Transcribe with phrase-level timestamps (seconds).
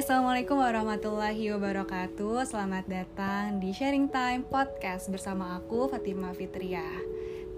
[0.00, 2.48] Assalamualaikum warahmatullahi wabarakatuh.
[2.48, 6.88] Selamat datang di Sharing Time Podcast bersama aku Fatima Fitria.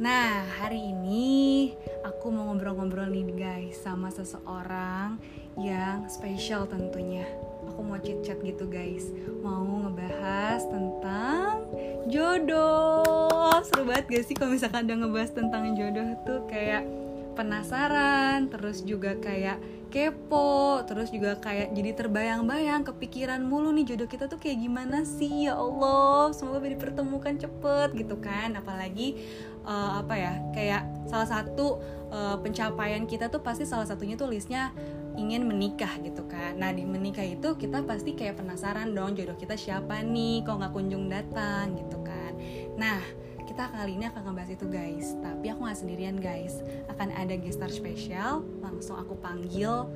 [0.02, 1.70] Nah, hari ini
[2.02, 5.22] aku mau ngobrol-ngobrol nih guys Sama seseorang
[5.54, 7.30] yang spesial tentunya.
[7.70, 9.14] Aku mau chat-chat gitu guys.
[9.38, 11.62] Mau ngebahas tentang
[12.10, 13.62] jodoh.
[13.62, 16.42] Seru banget gak sih kalau misalkan udah ngebahas tentang jodoh tuh?
[16.50, 16.90] Kayak
[17.34, 24.24] penasaran Terus juga kayak kepo terus juga kayak jadi terbayang-bayang kepikiran mulu nih jodoh kita
[24.24, 25.46] tuh kayak gimana sih?
[25.46, 28.56] Ya Allah semoga dipertemukan cepet gitu kan.
[28.56, 29.20] Apalagi
[29.68, 30.82] uh, apa ya kayak
[31.12, 31.76] salah satu
[32.08, 34.72] uh, pencapaian kita tuh pasti salah satunya tuh listnya
[35.20, 36.56] ingin menikah gitu kan.
[36.56, 40.40] Nah di menikah itu kita pasti kayak penasaran dong jodoh kita siapa nih?
[40.48, 42.32] Kok nggak kunjung datang gitu kan.
[42.80, 43.04] Nah
[43.44, 45.06] kita kali ini akan ngebahas itu guys.
[45.18, 46.62] Tapi aku nggak sendirian guys.
[46.88, 48.46] Akan ada gestar spesial.
[48.62, 49.88] Langsung aku panggil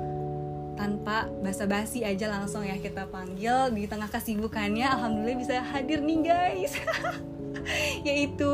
[0.76, 4.86] tanpa basa-basi aja langsung ya kita panggil di tengah kesibukannya.
[4.86, 6.72] Alhamdulillah bisa hadir nih guys.
[8.06, 8.52] Yaitu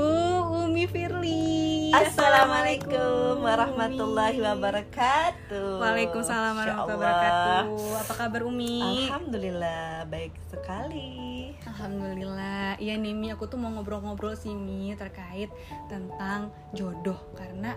[0.49, 5.77] Umi Firly Assalamualaikum warahmatullahi wabarakatuh.
[5.77, 8.01] Waalaikumsalam warahmatullahi wabarakatuh.
[8.01, 9.13] Apa kabar Umi?
[9.13, 11.53] Alhamdulillah baik sekali.
[11.69, 12.81] Alhamdulillah.
[12.81, 15.53] Iya nih Mi aku tuh mau ngobrol-ngobrol sih Mi terkait
[15.93, 17.21] tentang jodoh.
[17.37, 17.77] Karena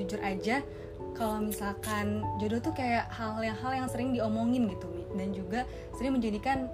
[0.00, 0.64] jujur aja
[1.12, 5.04] kalau misalkan jodoh tuh kayak hal yang hal yang sering diomongin gitu Mi.
[5.12, 5.68] Dan juga
[6.00, 6.72] sering menjadikan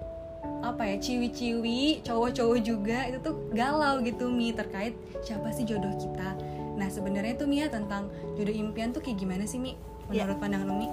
[0.62, 6.38] apa ya ciwi-ciwi cowok-cowok juga itu tuh galau gitu mi terkait siapa sih jodoh kita
[6.78, 9.74] nah sebenarnya tuh Mia tentang jodoh impian tuh kayak gimana sih mi
[10.06, 10.40] menurut ya.
[10.40, 10.88] pandangan Umi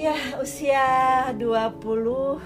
[0.00, 0.86] ya usia
[1.36, 2.38] 20 uh,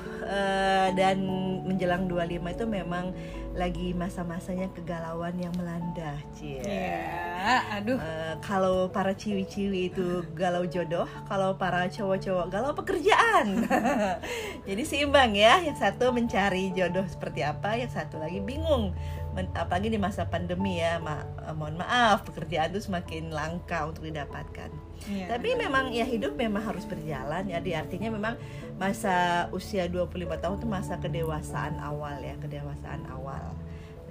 [0.93, 1.19] dan
[1.65, 3.15] menjelang 25 itu memang
[3.55, 6.59] lagi masa-masanya kegalauan yang melanda, cie.
[6.59, 8.03] Yeah, aduh.
[8.03, 13.63] Uh, kalau para ciwi-ciwi itu galau jodoh, kalau para cowok-cowok galau pekerjaan.
[14.69, 18.91] Jadi seimbang ya, yang satu mencari jodoh seperti apa, yang satu lagi bingung.
[19.35, 24.07] Men apalagi di masa pandemi ya, ma uh, mohon maaf, pekerjaan itu semakin langka untuk
[24.07, 24.71] didapatkan.
[25.11, 28.35] Yeah, Tapi memang ya hidup memang harus berjalan, jadi artinya memang
[28.79, 33.53] masa usia 25 tahun itu masa kedewasaan awal ya, kedewasaan awal.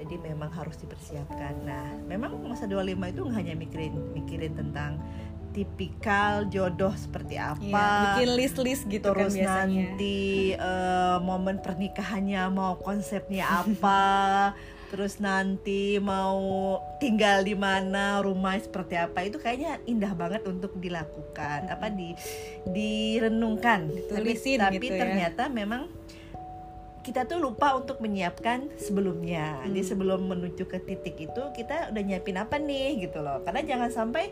[0.03, 1.63] Jadi memang harus dipersiapkan.
[1.63, 4.99] Nah, memang masa 25 itu nggak hanya mikirin mikirin tentang
[5.53, 9.85] tipikal jodoh seperti apa, ya, bikin list-list gitu kan terus kan biasanya.
[9.93, 10.17] nanti
[10.57, 14.01] uh, momen pernikahannya mau konsepnya apa,
[14.93, 21.65] terus nanti mau tinggal di mana, rumah seperti apa itu kayaknya indah banget untuk dilakukan,
[21.65, 22.13] apa di
[22.69, 25.01] direnungkan, Ditulisin tapi, tapi gitu ya.
[25.01, 25.89] ternyata memang
[27.01, 29.65] kita tuh lupa untuk menyiapkan sebelumnya.
[29.65, 29.73] Hmm.
[29.73, 33.41] Jadi sebelum menuju ke titik itu kita udah nyiapin apa nih gitu loh.
[33.41, 34.29] Karena jangan sampai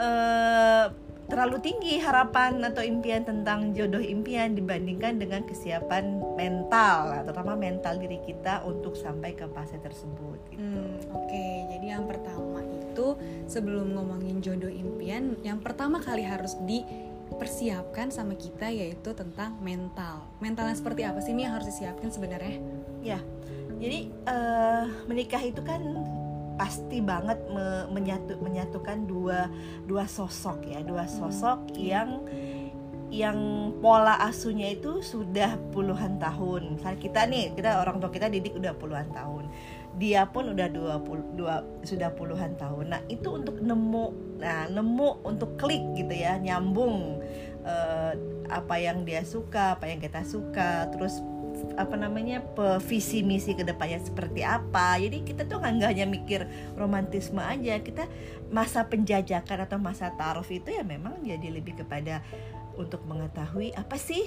[0.00, 7.96] uh, terlalu tinggi harapan atau impian tentang jodoh impian dibandingkan dengan kesiapan mental, terutama mental
[8.02, 10.38] diri kita untuk sampai ke fase tersebut.
[10.50, 10.60] Gitu.
[10.60, 11.54] Hmm, Oke, okay.
[11.70, 13.14] jadi yang pertama itu
[13.46, 16.82] sebelum ngomongin jodoh impian, yang pertama kali harus di
[17.30, 20.26] persiapkan sama kita yaitu tentang mental.
[20.42, 22.58] Mentalnya seperti apa sih Mi yang harus disiapkan sebenarnya?
[23.06, 23.22] Ya,
[23.78, 25.80] jadi uh, menikah itu kan
[26.60, 29.48] pasti banget me menyatu menyatukan dua
[29.88, 31.80] dua sosok ya, dua hmm, sosok hmm.
[31.80, 32.10] yang
[33.08, 33.38] yang
[33.80, 36.76] pola asuhnya itu sudah puluhan tahun.
[36.76, 39.48] Misalnya kita nih, kita orang tua kita didik udah puluhan tahun
[39.98, 42.94] dia pun udah dua puluh dua sudah puluhan tahun.
[42.94, 47.18] Nah, itu untuk nemu nah nemu untuk klik gitu ya, nyambung
[47.66, 48.12] uh,
[48.46, 51.18] apa yang dia suka, apa yang kita suka, terus
[51.76, 52.44] apa namanya
[52.84, 56.44] visi misi ke depannya seperti apa jadi kita tuh nggak hanya mikir
[56.76, 58.04] romantisme aja kita
[58.52, 62.20] masa penjajakan atau masa taruh itu ya memang jadi lebih kepada
[62.76, 64.24] untuk mengetahui apa sih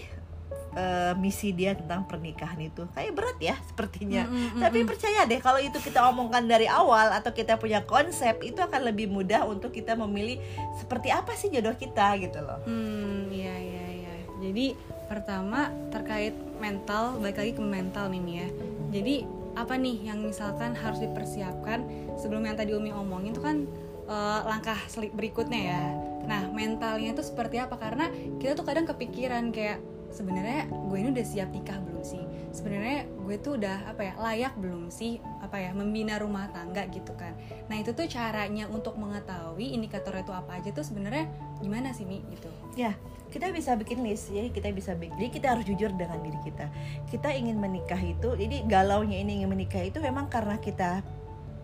[0.78, 4.26] uh, misi dia tentang pernikahan itu kayak berat ya sepertinya.
[4.26, 4.62] Mm -hmm.
[4.62, 8.90] Tapi percaya deh kalau itu kita omongkan dari awal atau kita punya konsep itu akan
[8.90, 10.42] lebih mudah untuk kita memilih
[10.78, 12.62] seperti apa sih jodoh kita gitu loh.
[12.66, 14.14] Hmm, iya iya iya.
[14.44, 14.66] Jadi
[15.14, 18.48] pertama terkait mental, balik lagi ke mental nih ya.
[18.90, 19.16] Jadi
[19.54, 21.86] apa nih yang misalkan harus dipersiapkan
[22.18, 23.70] sebelum yang tadi Umi omongin itu kan
[24.10, 24.78] uh, langkah
[25.14, 25.84] berikutnya ya.
[26.26, 27.78] Nah, mentalnya itu seperti apa?
[27.78, 28.10] Karena
[28.42, 29.78] kita tuh kadang kepikiran kayak
[30.14, 32.24] sebenarnya gue ini udah siap nikah belum sih?
[32.54, 37.18] Sebenarnya gue tuh udah apa ya layak belum sih apa ya membina rumah tangga gitu
[37.18, 37.34] kan?
[37.68, 41.26] Nah itu tuh caranya untuk mengetahui indikator itu apa aja tuh sebenarnya
[41.60, 42.48] gimana sih mi gitu?
[42.78, 42.94] Ya
[43.34, 46.70] kita bisa bikin list jadi kita bisa bikin jadi kita harus jujur dengan diri kita.
[47.10, 51.02] Kita ingin menikah itu jadi galaunya ini ingin menikah itu memang karena kita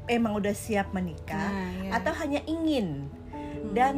[0.09, 2.01] emang udah siap menikah nah, ya.
[2.01, 3.13] atau hanya ingin.
[3.29, 3.77] Hmm.
[3.77, 3.95] dan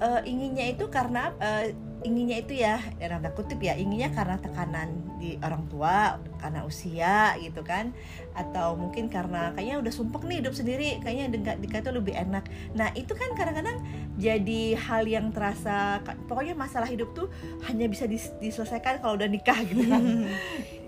[0.00, 1.68] uh, inginnya itu karena uh,
[2.00, 7.34] inginnya itu ya dalam tanda kutip ya inginnya karena tekanan di orang tua karena usia
[7.38, 7.90] gitu kan.
[8.32, 12.44] Atau mungkin karena kayaknya udah sumpek nih hidup sendiri kayaknya dekat dekat itu lebih enak.
[12.72, 13.82] Nah itu kan kadang-kadang
[14.14, 17.26] jadi hal yang terasa pokoknya masalah hidup tuh
[17.66, 20.02] hanya bisa dis diselesaikan kalau udah nikah gitu kan.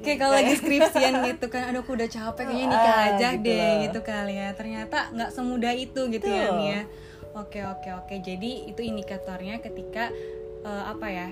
[0.00, 3.44] Kayak kalau lagi skripsian gitu kan aduh aku udah capek kayaknya nikah Ah, aja gitu.
[3.44, 3.76] deh loh.
[3.84, 4.48] gitu kali ya.
[4.54, 6.56] Ternyata nggak semudah itu gitu ya Betul.
[6.56, 6.80] Mia
[7.30, 8.14] oke oke oke.
[8.22, 10.08] Jadi itu indikatornya ketika
[10.64, 11.28] eh, apa ya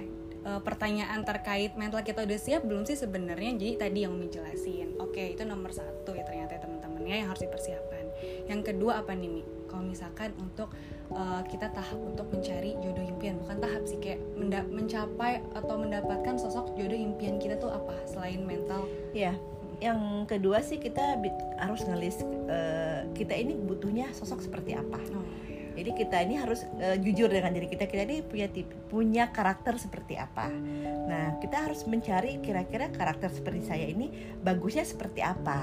[0.47, 3.57] eh, pertanyaan terkait mental kita udah siap belum sih sebenarnya?
[3.57, 4.97] Jadi tadi yang Umi jelasin.
[5.01, 8.05] Oke itu nomor satu ya ternyata ya teman-teman ya yang harus dipersiapkan.
[8.49, 9.43] Yang kedua apa nih Mi?
[9.69, 10.73] Kalau misalkan untuk
[11.13, 16.35] eh, kita tahap untuk mencari jodoh impian bukan tahap sih kayak menda- mencapai atau mendapatkan
[16.41, 18.89] sosok jodoh impian kita tuh apa selain mental?
[19.13, 19.37] Ya
[19.79, 21.23] yang kedua sih kita
[21.55, 22.19] harus ngelis
[22.51, 24.99] eh, kita ini butuhnya sosok seperti apa.
[25.15, 25.23] Oh.
[25.79, 27.87] Jadi kita ini harus eh, jujur dengan diri kita.
[27.87, 30.51] Kita ini punya tip, punya karakter seperti apa.
[31.07, 34.11] Nah, kita harus mencari kira-kira karakter seperti saya ini
[34.43, 35.63] bagusnya seperti apa.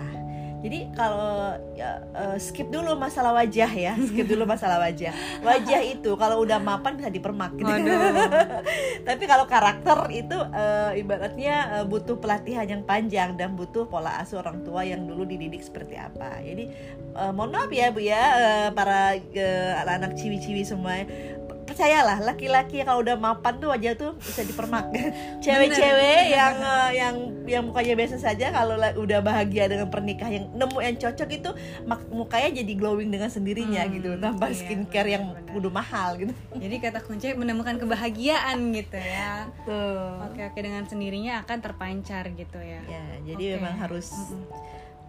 [0.65, 5.13] Jadi kalau ya, eh, skip dulu masalah wajah ya, skip dulu masalah wajah.
[5.45, 7.69] Wajah itu kalau udah mapan bisa dipermak gitu.
[9.07, 14.41] Tapi kalau karakter itu eh, ibaratnya eh, butuh pelatihan yang panjang dan butuh pola asuh
[14.41, 16.41] orang tua yang dulu dididik seperti apa.
[16.41, 16.65] Jadi
[17.13, 21.05] eh, mohon maaf ya Bu ya eh, para eh, anak-anak ciwi-ciwi semua.
[21.75, 24.95] Percayalah laki-laki kalau udah mapan tuh wajah tuh bisa dipermak.
[25.43, 30.45] Cewek-cewek yang eh, yang yang mukanya biasa saja kalau la- udah bahagia dengan pernikahan yang
[30.55, 31.51] nemu yang cocok itu
[32.09, 36.31] mukanya jadi glowing dengan sendirinya Hmm, gitu tanpa iya, skincare yang kudu mahal gitu.
[36.55, 39.51] Jadi kata kunci menemukan kebahagiaan gitu ya.
[39.67, 40.31] Tuh.
[40.31, 42.79] Oke oke dengan sendirinya akan terpancar gitu ya.
[42.87, 43.55] Ya, jadi Oke.
[43.59, 44.47] memang harus Mm-mm.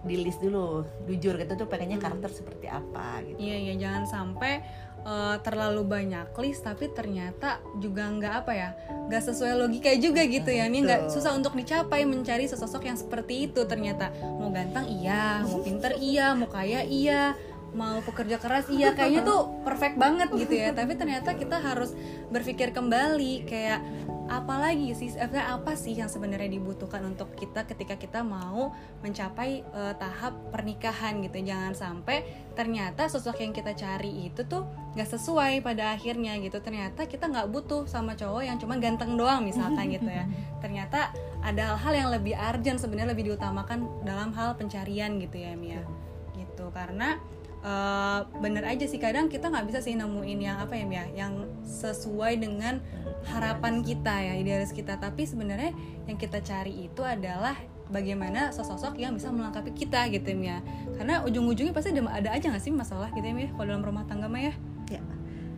[0.02, 0.82] di list dulu.
[1.06, 3.38] Jujur kita tuh pengennya karakter seperti apa gitu.
[3.38, 4.66] Iya iya jangan sampai
[5.06, 8.70] eh, terlalu banyak list tapi ternyata juga nggak apa ya
[9.06, 10.66] nggak sesuai logika juga gitu ya.
[10.66, 14.10] Mi nggak susah untuk dicapai mencari sosok yang seperti itu ternyata.
[14.38, 15.46] Mau ganteng iya.
[15.46, 16.34] Mau pinter iya.
[16.34, 17.38] Mau kaya iya.
[17.70, 18.98] Mau pekerja keras iya.
[18.98, 20.74] Kayaknya tuh perfect banget gitu ya.
[20.74, 21.94] Tapi ternyata kita harus
[22.34, 23.80] berpikir kembali kayak
[24.26, 29.94] apalagi sih sebenarnya apa sih yang sebenarnya dibutuhkan untuk kita ketika kita mau mencapai eh,
[29.98, 31.38] tahap pernikahan gitu?
[31.42, 32.26] Jangan sampai
[32.58, 34.66] ternyata sosok yang kita cari itu tuh
[34.98, 36.58] nggak sesuai pada akhirnya gitu.
[36.58, 40.26] Ternyata kita nggak butuh sama cowok yang cuma ganteng doang misalkan gitu ya.
[40.62, 41.14] Ternyata
[41.46, 45.82] ada hal-hal yang lebih urgent sebenarnya lebih diutamakan dalam hal pencarian gitu ya Mia.
[46.34, 47.20] Gitu karena
[47.64, 51.04] eh, bener aja sih kadang kita nggak bisa sih nemuin yang apa ya Mia?
[51.12, 52.82] Yang sesuai dengan
[53.30, 54.98] harapan kita ya idealis kita.
[55.00, 55.72] Tapi sebenarnya
[56.04, 57.56] yang kita cari itu adalah
[57.86, 60.58] bagaimana sosok yang bisa melengkapi kita gitu ya
[60.98, 63.48] karena ujung-ujungnya pasti ada, ada aja nggak sih masalah gitu ya Mia?
[63.54, 64.54] Kalau dalam rumah tangga mah ya
[64.86, 65.02] Ya.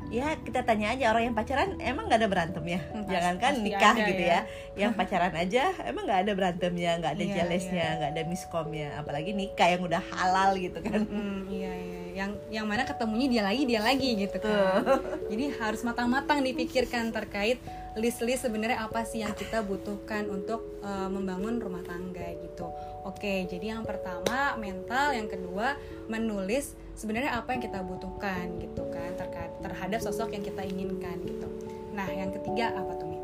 [0.08, 3.64] Ya kita tanya aja orang yang pacaran emang nggak ada berantem ya, pasti- jangankan pasti
[3.68, 4.32] nikah ada gitu ya.
[4.32, 4.40] ya.
[4.80, 7.96] Yang pacaran aja emang nggak ada berantemnya, nggak ada Iya, jealousnya, iya.
[8.00, 11.00] nggak ada miskomnya, apalagi nikah yang udah halal gitu kan.
[11.04, 14.82] Hmm, iya iya yang yang mana ketemunya dia lagi dia lagi gitu kan
[15.30, 17.62] jadi harus matang-matang dipikirkan terkait
[17.98, 22.70] list-list sebenarnya apa sih yang kita butuhkan untuk eh, membangun rumah tangga gitu
[23.04, 25.74] oke jadi yang pertama mental yang kedua
[26.06, 29.12] menulis sebenarnya apa yang kita butuhkan gitu kan
[29.60, 31.46] terhadap sosok yang kita inginkan gitu
[31.92, 33.18] nah yang ketiga apa tuh Mi?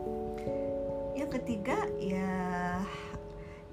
[1.14, 2.34] Yang ketiga ya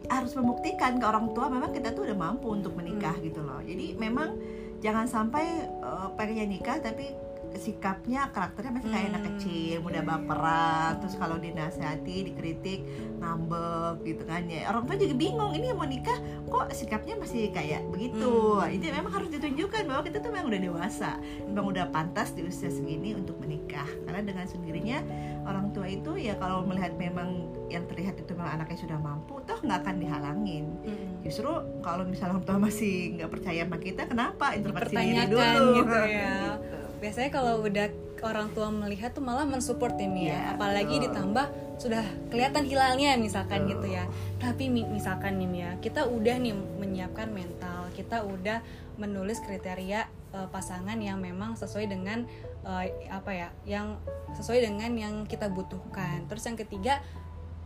[0.10, 3.26] harus membuktikan ke orang tua memang kita tuh udah mampu untuk menikah Hmm.
[3.26, 3.62] gitu loh.
[3.62, 4.36] Jadi memang
[4.82, 7.14] jangan sampai uh, pengennya nikah tapi
[7.58, 10.12] sikapnya karakternya masih kayak anak Hmm, kecil, mudah iya, iya.
[10.18, 12.80] baperan, terus kalau dinasehati, dikritik,
[13.22, 14.70] ngambek gitu kan ya.
[14.70, 16.18] Orang tua juga bingung, ini yang mau nikah
[16.48, 18.60] kok sikapnya masih kayak begitu.
[18.60, 18.72] Hmm.
[18.74, 21.12] Itu memang harus ditunjukkan bahwa kita tuh memang udah dewasa,
[21.46, 23.88] memang udah pantas di usia segini untuk menikah.
[24.08, 25.00] Karena dengan sendirinya
[25.46, 29.60] orang tua itu ya kalau melihat memang yang terlihat itu memang anaknya sudah mampu, toh
[29.62, 30.66] nggak akan dihalangin.
[30.84, 31.24] Hmm.
[31.24, 31.52] Justru
[31.86, 35.68] kalau misalnya orang tua masih nggak percaya sama kita, kenapa introspeksi diri dulu?
[35.80, 36.36] gitu ya.
[37.02, 37.90] Biasanya kalau udah
[38.22, 40.38] orang tua melihat tuh malah mensupport ya Mi ya.
[40.38, 41.06] Iya, apalagi betul.
[41.10, 41.46] ditambah
[41.82, 44.06] sudah kelihatan hilalnya misalkan gitu ya
[44.38, 48.62] tapi mi- misalkan nih Mi ya kita udah nih menyiapkan mental kita udah
[49.02, 50.06] menulis kriteria
[50.38, 52.30] eh, pasangan yang memang sesuai dengan
[52.62, 53.98] eh, apa ya yang
[54.38, 57.02] sesuai dengan yang kita butuhkan terus yang ketiga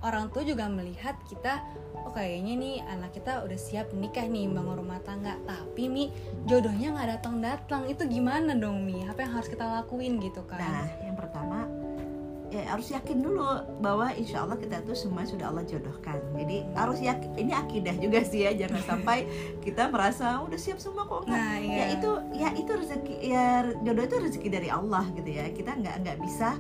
[0.05, 1.65] orang tua juga melihat kita
[2.05, 5.41] oh kayaknya nih anak kita udah siap nikah nih bangun rumah tangga.
[5.49, 6.13] Tapi mi
[6.45, 9.01] jodohnya nggak datang datang itu gimana dong mi?
[9.09, 10.61] Apa yang harus kita lakuin gitu kan?
[10.61, 11.65] Nah, yang pertama
[12.53, 13.43] ya harus yakin dulu
[13.83, 16.21] bahwa insya Allah kita tuh semua sudah Allah jodohkan.
[16.37, 19.27] Jadi harus yakin ini akidah juga sih ya jangan sampai
[19.65, 21.25] kita merasa udah siap semua kok.
[21.25, 21.35] Enggak.
[21.35, 21.85] Nah, ya iya.
[21.97, 23.45] itu ya itu rezeki ya
[23.81, 25.49] jodoh itu rezeki dari Allah gitu ya.
[25.51, 26.55] Kita nggak nggak bisa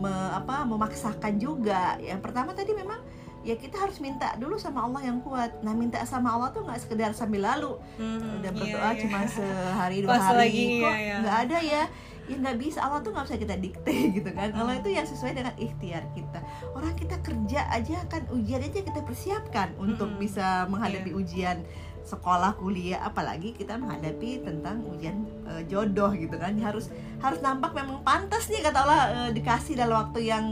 [0.00, 2.98] me- apa memaksakan juga yang pertama tadi memang
[3.40, 6.76] ya kita harus minta dulu sama Allah yang kuat nah minta sama Allah tuh nggak
[6.78, 8.98] sekedar sambil lalu Hmm, udah iya, berdoa iya.
[8.98, 11.14] cuma sehari dua Pas hari lagi, kok iya, iya.
[11.18, 11.82] nggak ada ya
[12.22, 14.80] ya nggak bisa Allah tuh nggak bisa kita dikte gitu kan Allah Hmm.
[14.80, 16.38] itu yang sesuai dengan ikhtiar kita
[16.70, 20.20] orang kita kerja aja kan ujian aja kita persiapkan untuk Mm-mm.
[20.20, 21.16] bisa menghadapi Iya.
[21.16, 21.58] ujian
[22.04, 26.56] sekolah kuliah apalagi kita menghadapi tentang ujian eh, jodoh gitu kan.
[26.58, 26.88] Harus
[27.20, 30.46] harus nampak memang pantas nih kata Allah eh, dikasih dalam waktu yang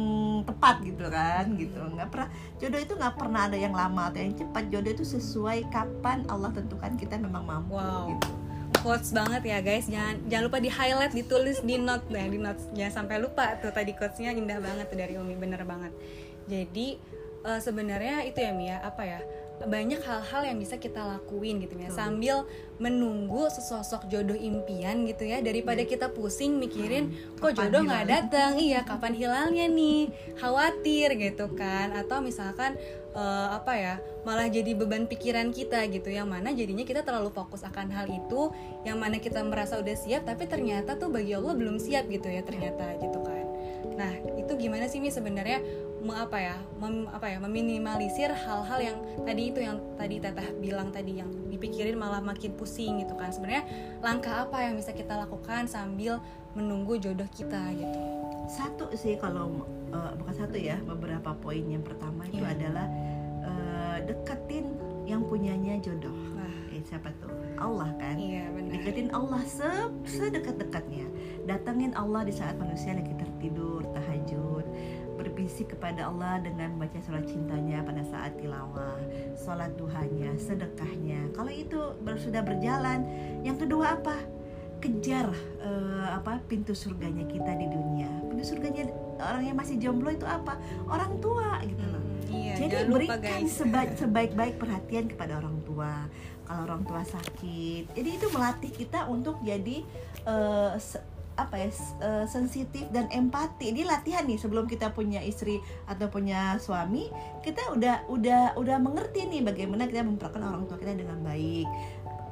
[0.45, 1.81] tepat gitu kan gitu.
[1.81, 2.29] Nggak pernah
[2.61, 4.65] jodoh itu nggak pernah ada yang lama atau yang cepat.
[4.69, 8.15] Jodoh itu sesuai kapan Allah tentukan kita memang mampu Wow.
[8.17, 8.29] gitu.
[8.79, 9.89] Quotes banget ya guys.
[9.91, 12.69] Jangan jangan lupa di highlight ditulis di note ya di notes.
[12.77, 15.91] Jangan sampai lupa tuh tadi quotesnya indah banget tuh dari Umi bener banget.
[16.47, 17.01] Jadi
[17.43, 19.21] eh, sebenarnya itu ya Mia apa ya
[19.67, 21.91] banyak hal-hal yang bisa kita lakuin gitu ya.
[21.91, 22.47] Sambil
[22.79, 27.11] menunggu sesosok jodoh impian gitu ya daripada kita pusing mikirin
[27.43, 27.57] kok Iya.
[27.57, 30.01] Kapan jodoh nggak datang iya kapan hilangnya nih?
[30.39, 31.91] Khawatir gitu kan.
[31.97, 32.79] Atau misalkan
[33.17, 36.07] eh, apa ya malah jadi beban pikiran kita gitu.
[36.13, 38.55] Yang mana jadinya kita terlalu fokus akan hal itu
[38.87, 42.47] yang mana kita merasa udah siap tapi ternyata tuh bagi Allah belum siap gitu ya
[42.47, 43.47] ternyata gitu kan.
[43.99, 45.59] Nah itu gimana sih mi sebenarnya
[45.99, 50.89] me- apa ya mem- apa ya meminimalisir hal-hal yang tadi itu yang tadi teteh bilang
[50.95, 53.31] tadi yang dipikirin malah makin pusing gitu kan.
[53.31, 53.65] Sebenarnya
[54.01, 56.23] langkah apa yang bisa kita lakukan sambil
[56.55, 57.99] menunggu jodoh kita gitu?
[58.49, 61.63] Satu sih kalau eh, bukan satu ya beberapa poin.
[61.63, 62.55] Yang pertama itu Iya.
[62.55, 62.87] adalah
[63.45, 64.67] eh, deketin
[65.05, 66.15] yang punyanya jodoh.
[66.37, 66.57] Wah.
[66.73, 67.33] Eh, siapa tuh?
[67.59, 68.15] Allah kan?
[68.15, 68.71] Iya benar.
[68.79, 69.67] Deketin Allah se
[70.07, 71.07] sedekat-dekatnya.
[71.49, 74.65] Datangin Allah di saat manusia lagi tertidur tahajud
[75.19, 78.95] berbisik kepada Allah dengan membaca surat cintanya pada saat tilawah
[79.35, 81.35] sholat duhanya sedekahnya.
[81.35, 81.81] Kalau itu
[82.23, 83.03] sudah berjalan
[83.43, 84.15] yang kedua apa?
[84.79, 88.07] Kejar eh, apa pintu surganya kita di dunia.
[88.31, 88.87] Pintu surganya
[89.19, 90.55] orang yang masih jomblo itu apa?
[90.87, 91.99] Orang tua gitu loh.
[91.99, 93.59] Hmm, iya jadi berikan guys.
[93.59, 96.07] sebaik sebaik-baik perhatian kepada orang tua.
[96.47, 99.83] Kalau orang tua sakit, jadi itu melatih kita untuk jadi
[100.25, 101.71] eh, se- apa ya
[102.03, 103.71] eh, sensitif dan empati.
[103.71, 107.07] Ini latihan nih sebelum kita punya istri atau punya suami,
[107.41, 111.71] kita udah udah udah mengerti nih bagaimana kita memperlakukan orang tua kita dengan baik.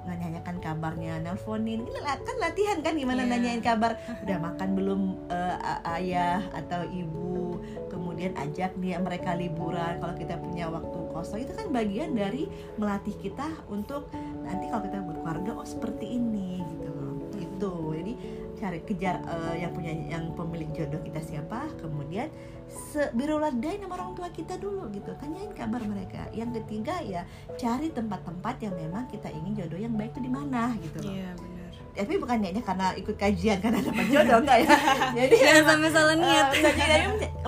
[0.07, 3.31] Nanyakan kabarnya, nelponin, kan latihan kan gimana Iya.
[3.35, 7.59] nanyain kabar, udah makan belum a- ayah atau ibu,
[7.91, 11.43] kemudian ajak dia mereka liburan kalau kita punya waktu kosong.
[11.43, 12.47] Itu kan bagian dari
[12.79, 14.07] melatih kita untuk
[14.47, 16.87] nanti kalau kita berkeluarga oh seperti ini gitu.
[16.87, 18.13] Loh itu jadi
[18.57, 22.33] cari kejar eh, yang punya yang pemilik jodoh kita siapa kemudian
[22.67, 25.15] se biruladain sama orang tua kita dulu gitu.
[25.23, 26.27] Tanyain kabar mereka.
[26.35, 27.23] Yang ketiga ya
[27.55, 31.15] cari tempat-tempat yang memang kita ingin jodoh yang baik itu di mana gitu loh.
[31.15, 31.71] Iya benar.
[31.97, 34.77] Tapi bukan niatnya karena ikut kajian karena dapat jodoh enggak ya.
[35.25, 36.47] Jadi jangan sampai salah niat.
[36.53, 36.97] Eh, jadi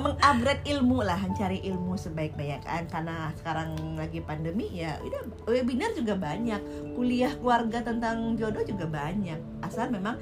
[0.00, 2.88] mengupgrade ilmu lah mencari ilmu sebaik-baik kan.
[2.88, 6.60] Karena sekarang lagi pandemi ya udah webinar juga banyak.
[6.96, 9.36] Kuliah keluarga tentang jodoh juga banyak.
[9.60, 10.16] Asal memang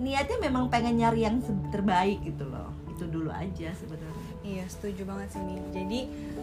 [0.00, 2.72] niatnya memang pengen nyari yang terbaik gitu loh.
[2.92, 4.32] Itu dulu aja sebenarnya.
[4.42, 5.58] Iya setuju banget sih Mi.
[5.70, 6.00] Jadi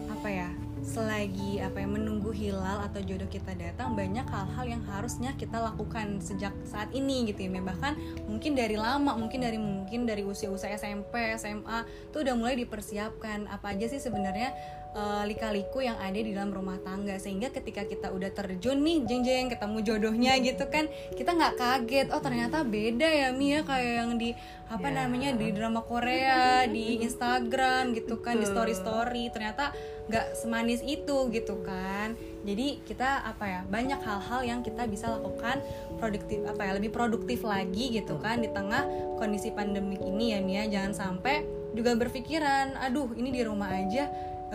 [0.08, 0.48] apa ya
[0.80, 6.24] selagi apa ya menunggu hilal atau jodoh kita datang banyak hal-hal yang harusnya kita lakukan
[6.24, 11.36] sejak saat ini gitu ya bahkan mungkin dari lama mungkin dari mungkin dari usia-usia SMP
[11.36, 13.46] SMA tuh udah mulai dipersiapkan.
[13.52, 14.56] Apa aja sih sebenarnya
[14.90, 17.16] eh, lika-liku yang ada di dalam rumah tangga.
[17.16, 22.08] Sehingga ketika kita udah terjun nih jeng jeng ketemu jodohnya gitu kan kita nggak kaget
[22.10, 24.30] oh ternyata beda ya Mi ya kayak yang di
[24.70, 25.02] apa Ya.
[25.02, 29.74] namanya di drama Korea di Instagram gitu kan di story story ternyata
[30.06, 32.14] nggak semanis itu gitu kan.
[32.40, 35.60] Jadi kita apa ya banyak hal-hal yang kita bisa lakukan
[36.00, 38.88] produktif apa ya lebih produktif lagi gitu kan di tengah
[39.20, 41.44] kondisi pandemik ini ya Mia jangan sampai
[41.76, 44.08] juga berpikiran aduh ini di rumah aja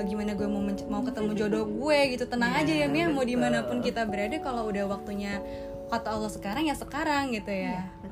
[0.03, 0.59] gimana gue mau
[0.91, 1.99] mau ketemu jodoh gue?
[2.17, 2.27] Gitu.
[2.27, 5.39] Tenang Ya, aja ya Mia mau di mana pun kita berada kalau udah waktunya
[5.87, 7.79] kata Allah sekarang ya sekarang gitu ya.
[7.79, 8.04] Iya,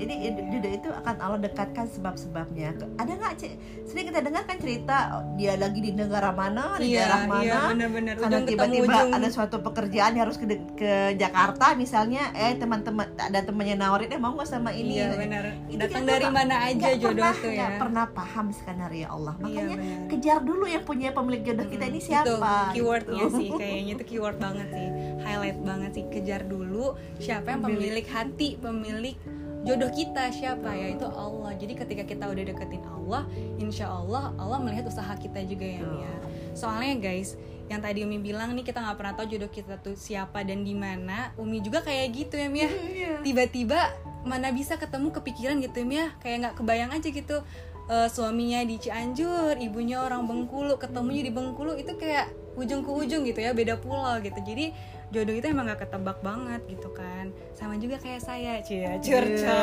[0.00, 0.14] jadi
[0.48, 2.72] jodoh itu akan Allah dekatkan sebab-sebabnya.
[2.96, 3.54] Ada nggak Cek?
[3.90, 4.96] sering kita dengar kan cerita
[5.34, 10.14] dia lagi di negara mana di iya, daerah mana iya, karena tiba-tiba ada suatu pekerjaan
[10.14, 10.46] yang harus ke,
[10.78, 15.02] ke Jakarta misalnya eh teman-teman ada temannya nawarin eh mau nggak sama ini?
[15.02, 15.44] Iya benar.
[15.66, 17.58] Itu datang dari mana aja nggak jodoh pernah, tuh ya.
[17.58, 19.34] nggak pernah paham skenario Allah.
[19.34, 20.08] Iya, makanya benar.
[20.14, 23.38] kejar dulu yang punya pemilik jodoh kita ini siapa itu keywordnya gitu.
[23.42, 24.88] sih kayaknya itu keyword banget sih.
[25.26, 26.04] Highlight banget sih.
[26.14, 29.18] Kejar dulu siapa yang pemilik hati pemilik
[29.64, 30.96] jodoh kita siapa ya?
[30.96, 31.52] Itu Allah.
[31.56, 33.22] Jadi ketika kita udah deketin Allah
[33.60, 36.14] insya Allah Allah melihat usaha kita juga ya Mia.
[36.56, 37.36] Soalnya guys
[37.70, 40.74] yang tadi Umi bilang nih kita nggak pernah tahu jodoh kita tuh siapa dan di
[40.74, 41.34] mana.
[41.38, 42.68] Umi juga kayak gitu ya Mia.
[42.70, 43.22] Iya.
[43.26, 43.78] tiba-tiba
[44.20, 46.06] mana bisa ketemu kepikiran gitu ya Mia.
[46.22, 47.36] Kayak nggak kebayang aja gitu
[47.90, 53.22] eh, suaminya di Cianjur ibunya orang Bengkulu ketemunya di Bengkulu itu kayak ujung ke ujung
[53.26, 54.38] gitu ya beda pulau gitu.
[54.38, 54.70] Jadi
[55.10, 57.34] jodoh itu emang gak ketebak banget gitu kan.
[57.58, 59.58] Sama juga kayak saya cia curca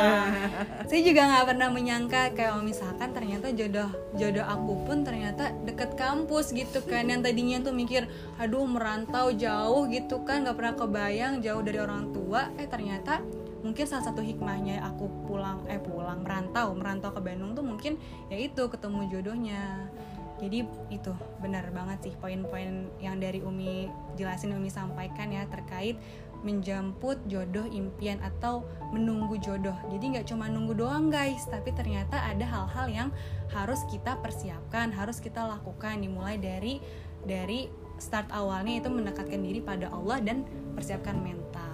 [0.90, 6.52] saya juga nggak pernah menyangka kayak misalkan ternyata jodoh jodoh aku pun ternyata deket kampus
[6.52, 7.08] gitu kan.
[7.08, 10.44] Yang tadinya tuh mikir aduh merantau jauh gitu kan.
[10.44, 12.52] Nggak pernah kebayang jauh dari orang tua.
[12.60, 13.24] Eh ternyata
[13.68, 18.00] mungkin salah satu hikmahnya aku pulang eh pulang merantau merantau ke Bandung tuh mungkin
[18.32, 19.92] ya itu ketemu jodohnya.
[20.38, 25.98] Jadi itu benar banget sih poin-poin yang dari Umi jelasin Umi sampaikan ya terkait
[26.46, 28.62] menjemput jodoh impian atau
[28.94, 29.74] menunggu jodoh.
[29.90, 33.10] Jadi nggak cuma nunggu doang guys tapi ternyata ada hal-hal yang
[33.52, 36.00] harus kita persiapkan harus kita lakukan.
[36.00, 36.80] Dimulai dari
[37.26, 40.46] dari start awalnya itu mendekatkan diri pada Allah dan
[40.78, 41.67] persiapkan mental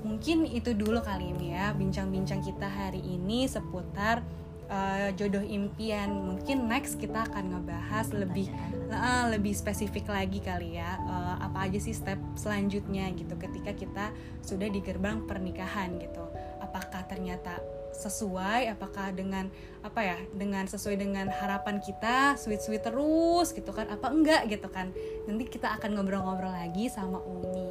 [0.00, 4.24] mungkin itu dulu kali ini ya bincang-bincang kita hari ini seputar
[4.70, 6.08] uh, jodoh impian.
[6.14, 8.48] Mungkin next kita akan ngebahas lebih
[8.88, 10.96] uh, lebih spesifik lagi kali ya.
[11.04, 14.06] Uh, apa aja sih step selanjutnya gitu ketika kita
[14.40, 16.24] sudah di gerbang pernikahan gitu.
[16.62, 17.58] Apakah ternyata
[17.90, 18.70] sesuai?
[18.70, 19.50] Apakah dengan
[19.82, 22.38] apa ya dengan sesuai dengan harapan kita?
[22.38, 23.90] Sweet sweet terus gitu kan?
[23.90, 24.94] Apa enggak gitu kan?
[25.26, 27.69] Nanti kita akan ngobrol-ngobrol lagi sama Umi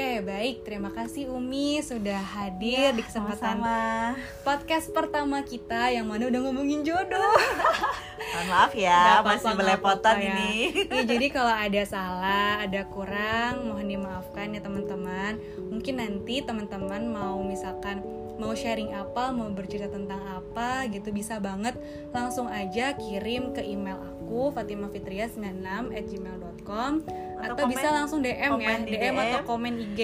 [0.00, 0.64] Oke, baik.
[0.64, 4.16] Terima kasih Umi sudah hadir Ya, di kesempatan sama-sama.
[4.40, 7.36] podcast pertama kita yang mana udah ngomongin jodoh.
[8.32, 10.32] Mohon maaf ya, apa-apa, masih belepotan ya.
[10.32, 10.52] ini.
[10.88, 15.36] Iya, jadi kalau ada salah, ada kurang, mohon dimaafkan ya teman-teman.
[15.68, 18.00] Mungkin nanti teman-teman mau misalkan
[18.40, 21.76] mau sharing apa, mau bercerita tentang apa gitu bisa banget
[22.08, 26.92] langsung aja kirim ke email aku fatimafitria96@gmail.com
[27.36, 30.00] atau, Atau bisa komen- langsung DM ya, DM, atau komen IG.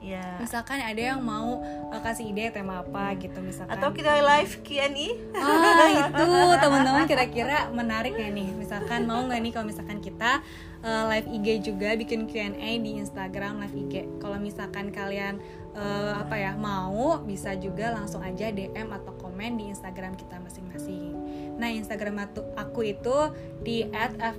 [0.00, 0.40] Ya.
[0.40, 1.60] Misalkan ada yang mau
[1.92, 3.76] uh, kasih ide tema apa gitu misalkan.
[3.76, 5.08] Atau kita live Q&A.
[5.36, 8.48] Ah itu teman-teman kira-kira menarik ya nih.
[8.56, 10.40] Misalkan mau nggak nih kalau misalkan kita
[10.80, 13.94] uh, live IG juga bikin Q&A di Instagram live IG.
[14.24, 15.36] Kalau misalkan kalian
[15.76, 21.12] uh, apa ya mau bisa juga langsung aja DM atau komen di Instagram kita masing-masing.
[21.60, 22.24] Nah Instagram
[22.56, 23.16] aku itu
[23.60, 23.84] di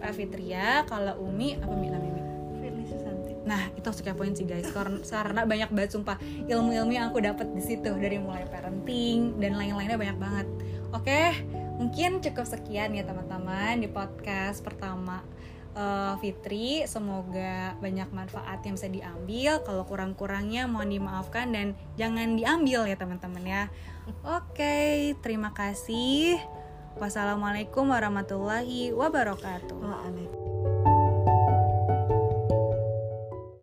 [0.02, 0.89] @ffitria.
[0.89, 2.20] Kalau Umi apa Mi namanya Mi?
[2.20, 2.20] Firly Susanti.
[3.41, 7.62] Nah, itu harus kepoin sih guys karena, banyak banget sumpah ilmu-ilmu yang aku dapat di
[7.63, 10.47] situ dari mulai parenting dan lain-lainnya banyak banget.
[10.93, 11.21] Oke,
[11.82, 15.25] mungkin cukup sekian ya teman-teman di podcast pertama
[15.73, 16.86] eh, Fitri.
[16.86, 19.65] Semoga banyak manfaat yang bisa diambil.
[19.65, 23.63] Kalau kurang-kurangnya mohon dimaafkan dan jangan diambil ya teman-teman ya.
[24.21, 26.38] Oke, terima kasih.
[26.99, 29.80] Wassalamualaikum warahmatullahi wabarakatuh.
[29.80, 30.40] Waalaikumsalam.